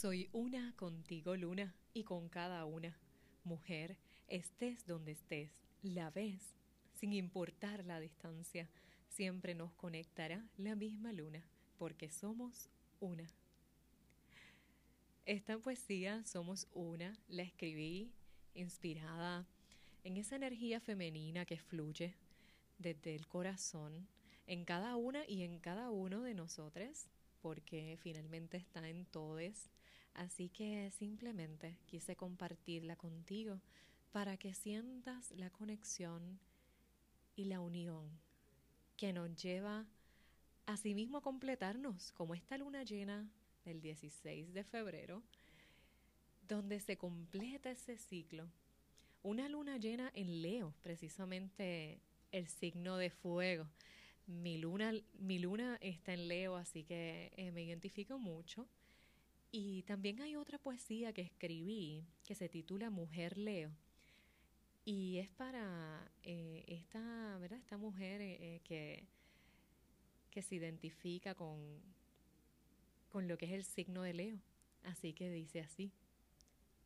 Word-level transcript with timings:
Soy 0.00 0.28
una 0.30 0.72
contigo, 0.76 1.34
luna, 1.34 1.74
y 1.92 2.04
con 2.04 2.28
cada 2.28 2.64
una. 2.66 2.96
Mujer, 3.42 3.96
estés 4.28 4.86
donde 4.86 5.10
estés, 5.10 5.50
la 5.82 6.08
ves, 6.10 6.54
sin 6.94 7.12
importar 7.12 7.84
la 7.84 7.98
distancia, 7.98 8.70
siempre 9.08 9.56
nos 9.56 9.74
conectará 9.74 10.46
la 10.56 10.76
misma 10.76 11.10
luna, 11.10 11.42
porque 11.78 12.10
somos 12.10 12.70
una. 13.00 13.26
Esta 15.26 15.58
poesía, 15.58 16.24
Somos 16.24 16.68
una, 16.74 17.18
la 17.26 17.42
escribí 17.42 18.12
inspirada 18.54 19.48
en 20.04 20.16
esa 20.16 20.36
energía 20.36 20.78
femenina 20.78 21.44
que 21.44 21.58
fluye 21.58 22.14
desde 22.78 23.16
el 23.16 23.26
corazón 23.26 24.06
en 24.46 24.64
cada 24.64 24.94
una 24.94 25.26
y 25.26 25.42
en 25.42 25.58
cada 25.58 25.90
uno 25.90 26.22
de 26.22 26.34
nosotros, 26.34 27.08
porque 27.42 27.98
finalmente 28.00 28.58
está 28.58 28.88
en 28.88 29.04
todos. 29.04 29.68
Así 30.18 30.48
que 30.48 30.90
simplemente 30.90 31.78
quise 31.86 32.16
compartirla 32.16 32.96
contigo 32.96 33.60
para 34.10 34.36
que 34.36 34.52
sientas 34.52 35.30
la 35.30 35.48
conexión 35.48 36.40
y 37.36 37.44
la 37.44 37.60
unión 37.60 38.10
que 38.96 39.12
nos 39.12 39.32
lleva 39.40 39.86
a 40.66 40.76
sí 40.76 40.92
mismo 40.92 41.18
a 41.18 41.22
completarnos, 41.22 42.10
como 42.10 42.34
esta 42.34 42.58
luna 42.58 42.82
llena 42.82 43.30
del 43.64 43.80
16 43.80 44.52
de 44.52 44.64
febrero, 44.64 45.22
donde 46.48 46.80
se 46.80 46.96
completa 46.96 47.70
ese 47.70 47.96
ciclo. 47.96 48.50
Una 49.22 49.48
luna 49.48 49.76
llena 49.76 50.10
en 50.14 50.42
Leo, 50.42 50.74
precisamente 50.82 52.00
el 52.32 52.48
signo 52.48 52.96
de 52.96 53.10
fuego. 53.10 53.68
Mi 54.26 54.58
luna, 54.58 54.92
mi 55.20 55.38
luna 55.38 55.78
está 55.80 56.12
en 56.12 56.26
Leo, 56.26 56.56
así 56.56 56.82
que 56.82 57.32
eh, 57.36 57.52
me 57.52 57.62
identifico 57.62 58.18
mucho. 58.18 58.66
Y 59.50 59.82
también 59.84 60.20
hay 60.20 60.36
otra 60.36 60.58
poesía 60.58 61.12
que 61.12 61.22
escribí 61.22 62.04
que 62.24 62.34
se 62.34 62.48
titula 62.48 62.90
Mujer 62.90 63.38
Leo. 63.38 63.70
Y 64.84 65.18
es 65.18 65.28
para 65.30 66.10
eh, 66.22 66.64
esta, 66.66 67.38
¿verdad? 67.38 67.58
esta 67.58 67.76
mujer 67.76 68.20
eh, 68.20 68.60
que, 68.64 69.06
que 70.30 70.42
se 70.42 70.54
identifica 70.54 71.34
con, 71.34 71.58
con 73.08 73.28
lo 73.28 73.38
que 73.38 73.46
es 73.46 73.52
el 73.52 73.64
signo 73.64 74.02
de 74.02 74.14
Leo. 74.14 74.38
Así 74.84 75.12
que 75.12 75.30
dice 75.30 75.60
así. 75.60 75.92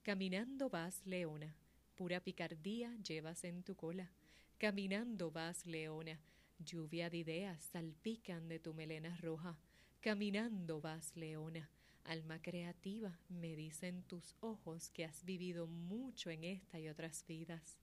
Caminando 0.03 0.69
vas, 0.69 1.01
leona, 1.05 1.55
pura 1.95 2.21
picardía 2.21 2.97
llevas 2.97 3.45
en 3.45 3.63
tu 3.63 3.77
cola. 3.77 4.11
Caminando 4.59 5.31
vas, 5.31 5.67
leona, 5.67 6.21
lluvia 6.59 7.11
de 7.11 7.19
ideas 7.19 7.63
salpican 7.63 8.49
de 8.49 8.59
tu 8.59 8.75
melena 8.75 9.17
roja. 9.19 9.59
Caminando 10.01 10.81
vas, 10.81 11.15
leona, 11.17 11.69
alma 12.05 12.41
creativa, 12.41 13.19
me 13.29 13.57
dicen 13.57 14.03
tus 14.03 14.37
ojos 14.41 14.91
que 14.91 15.05
has 15.05 15.25
vivido 15.25 15.67
mucho 15.67 16.31
en 16.31 16.45
esta 16.45 16.79
y 16.79 16.89
otras 16.89 17.25
vidas. 17.27 17.79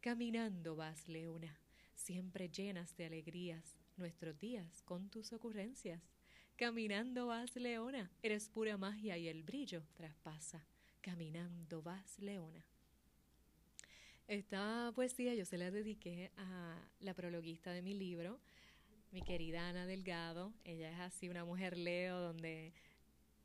Caminando 0.00 0.76
vas, 0.76 1.08
leona, 1.08 1.58
siempre 1.94 2.48
llenas 2.48 2.96
de 2.96 3.06
alegrías 3.06 3.78
nuestros 3.96 4.38
días 4.38 4.82
con 4.82 5.08
tus 5.10 5.32
ocurrencias. 5.32 6.02
Caminando 6.56 7.26
vas, 7.26 7.54
leona, 7.56 8.10
eres 8.22 8.48
pura 8.48 8.76
magia 8.76 9.16
y 9.18 9.28
el 9.28 9.42
brillo 9.42 9.82
traspasa. 9.94 10.66
Caminando 11.00 11.82
vas, 11.82 12.18
leona. 12.18 12.64
Esta 14.26 14.92
poesía 14.94 15.34
yo 15.34 15.44
se 15.44 15.56
la 15.56 15.70
dediqué 15.70 16.30
a 16.36 16.76
la 17.00 17.14
prologuista 17.14 17.72
de 17.72 17.80
mi 17.80 17.94
libro, 17.94 18.40
mi 19.10 19.22
querida 19.22 19.68
Ana 19.68 19.86
Delgado. 19.86 20.52
Ella 20.64 20.90
es 20.90 21.00
así 21.00 21.28
una 21.28 21.44
mujer 21.44 21.78
leo 21.78 22.20
donde 22.20 22.74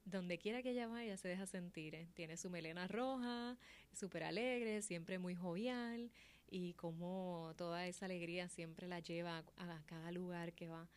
donde 0.05 0.37
quiera 0.37 0.61
que 0.61 0.71
ella 0.71 0.87
vaya 0.87 1.17
se 1.17 1.27
deja 1.27 1.45
sentir. 1.45 1.95
¿eh? 1.95 2.07
Tiene 2.13 2.37
su 2.37 2.49
melena 2.49 2.87
roja, 2.87 3.57
súper 3.93 4.23
alegre, 4.23 4.81
siempre 4.81 5.19
muy 5.19 5.35
jovial 5.35 6.11
y 6.49 6.73
como 6.73 7.53
toda 7.57 7.87
esa 7.87 8.05
alegría 8.05 8.47
siempre 8.47 8.87
la 8.87 8.99
lleva 8.99 9.43
a, 9.57 9.83
cada 9.85 10.11
lugar 10.11 10.53
que 10.53 10.67
va. 10.67 10.87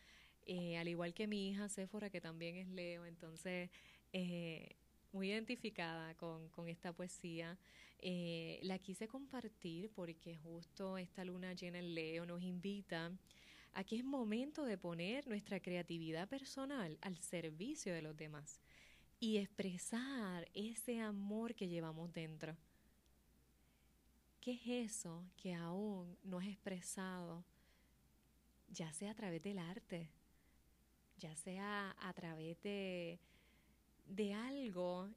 Eh, 0.45 0.77
al 0.77 0.87
igual 0.87 1.13
que 1.13 1.27
mi 1.27 1.49
hija 1.49 1.67
Sephora, 1.67 2.09
que 2.09 2.21
también 2.21 2.55
es 2.55 2.67
Leo, 2.67 3.05
entonces 3.05 3.69
eh, 4.13 4.75
muy 5.11 5.29
identificada 5.31 6.13
con, 6.15 6.49
con 6.49 6.67
esta 6.67 6.93
poesía. 6.93 7.57
Eh, 7.99 8.59
la 8.61 8.77
quise 8.77 9.07
compartir 9.07 9.89
porque 9.89 10.37
justo 10.37 10.97
esta 10.99 11.25
luna 11.25 11.53
llena 11.53 11.79
en 11.79 11.95
Leo 11.95 12.25
nos 12.27 12.43
invita 12.43 13.11
a 13.73 13.83
que 13.83 13.95
es 13.95 14.03
momento 14.03 14.63
de 14.63 14.77
poner 14.77 15.27
nuestra 15.27 15.59
creatividad 15.59 16.27
personal 16.27 16.97
al 17.01 17.17
servicio 17.17 17.93
de 17.93 18.03
los 18.03 18.15
demás 18.15 18.61
y 19.19 19.37
expresar 19.37 20.47
ese 20.53 21.01
amor 21.01 21.55
que 21.55 21.67
llevamos 21.67 22.13
dentro. 22.13 22.55
¿Qué 24.39 24.53
es 24.53 24.93
eso 24.93 25.23
que 25.35 25.53
aún 25.53 26.17
no 26.23 26.39
es 26.39 26.47
expresado, 26.47 27.43
ya 28.69 28.93
sea 28.93 29.11
a 29.11 29.15
través 29.15 29.43
del 29.43 29.59
arte, 29.59 30.09
ya 31.17 31.35
sea 31.35 31.95
a 31.99 32.13
través 32.13 32.61
de, 32.61 33.19
de 34.05 34.33
algo 34.33 35.09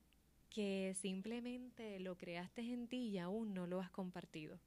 que 0.48 0.96
simplemente 1.00 2.00
lo 2.00 2.16
creaste 2.16 2.62
en 2.62 2.88
ti 2.88 3.08
y 3.08 3.18
aún 3.18 3.54
no 3.54 3.66
lo 3.66 3.80
has 3.80 3.90
compartido. 3.90 4.58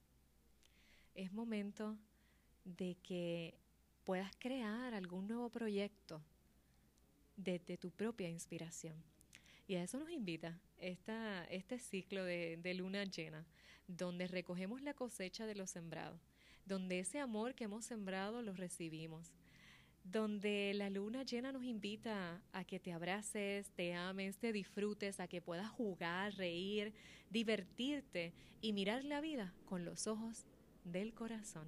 Es 1.14 1.32
momento 1.32 1.98
de 2.64 2.96
que 3.02 3.54
puedas 4.04 4.34
crear 4.38 4.94
algún 4.94 5.28
nuevo 5.28 5.50
proyecto 5.50 6.22
desde 7.36 7.76
tu 7.76 7.90
propia 7.90 8.28
inspiración. 8.28 9.13
Y 9.66 9.76
a 9.76 9.82
eso 9.82 9.98
nos 9.98 10.10
invita 10.10 10.58
esta, 10.78 11.44
este 11.46 11.78
ciclo 11.78 12.24
de, 12.24 12.58
de 12.58 12.74
luna 12.74 13.04
llena, 13.04 13.46
donde 13.88 14.26
recogemos 14.26 14.82
la 14.82 14.94
cosecha 14.94 15.46
de 15.46 15.54
lo 15.54 15.66
sembrado, 15.66 16.20
donde 16.66 16.98
ese 16.98 17.18
amor 17.18 17.54
que 17.54 17.64
hemos 17.64 17.84
sembrado 17.84 18.42
lo 18.42 18.54
recibimos, 18.54 19.32
donde 20.04 20.72
la 20.74 20.90
luna 20.90 21.22
llena 21.22 21.50
nos 21.50 21.64
invita 21.64 22.42
a 22.52 22.64
que 22.64 22.78
te 22.78 22.92
abraces, 22.92 23.70
te 23.70 23.94
ames, 23.94 24.36
te 24.36 24.52
disfrutes, 24.52 25.18
a 25.18 25.28
que 25.28 25.40
puedas 25.40 25.70
jugar, 25.70 26.34
reír, 26.34 26.92
divertirte 27.30 28.34
y 28.60 28.74
mirar 28.74 29.04
la 29.04 29.22
vida 29.22 29.54
con 29.64 29.84
los 29.84 30.06
ojos 30.06 30.44
del 30.84 31.14
corazón. 31.14 31.66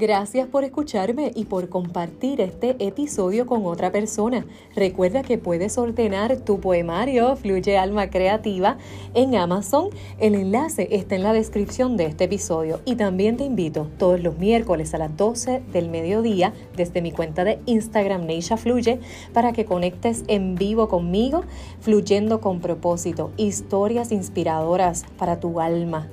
Gracias 0.00 0.48
por 0.48 0.64
escucharme 0.64 1.30
y 1.34 1.44
por 1.44 1.68
compartir 1.68 2.40
este 2.40 2.74
episodio 2.78 3.44
con 3.44 3.66
otra 3.66 3.92
persona. 3.92 4.46
Recuerda 4.74 5.20
que 5.20 5.36
puedes 5.36 5.76
ordenar 5.76 6.38
tu 6.38 6.58
poemario 6.58 7.36
Fluye 7.36 7.76
Alma 7.76 8.08
Creativa 8.08 8.78
en 9.12 9.36
Amazon. 9.36 9.90
El 10.18 10.36
enlace 10.36 10.88
está 10.90 11.16
en 11.16 11.22
la 11.22 11.34
descripción 11.34 11.98
de 11.98 12.06
este 12.06 12.24
episodio. 12.24 12.80
Y 12.86 12.94
también 12.96 13.36
te 13.36 13.44
invito 13.44 13.88
todos 13.98 14.22
los 14.22 14.38
miércoles 14.38 14.94
a 14.94 14.98
las 14.98 15.14
12 15.18 15.60
del 15.70 15.90
mediodía 15.90 16.54
desde 16.74 17.02
mi 17.02 17.12
cuenta 17.12 17.44
de 17.44 17.58
Instagram 17.66 18.24
Neisha 18.24 18.56
Fluye 18.56 19.00
para 19.34 19.52
que 19.52 19.66
conectes 19.66 20.24
en 20.28 20.54
vivo 20.54 20.88
conmigo, 20.88 21.44
fluyendo 21.80 22.40
con 22.40 22.60
propósito, 22.60 23.32
historias 23.36 24.12
inspiradoras 24.12 25.04
para 25.18 25.40
tu 25.40 25.60
alma. 25.60 26.08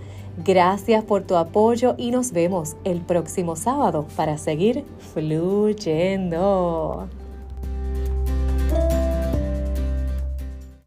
Gracias 0.46 1.04
por 1.04 1.24
tu 1.24 1.36
apoyo 1.36 1.96
y 1.98 2.12
nos 2.12 2.32
vemos 2.32 2.76
el 2.84 3.02
próximo 3.02 3.56
sábado 3.56 4.06
para 4.16 4.38
seguir 4.38 4.86
fluyendo. 5.14 7.08